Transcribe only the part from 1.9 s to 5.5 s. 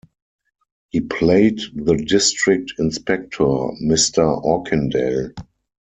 district inspector, Mr Orkindale.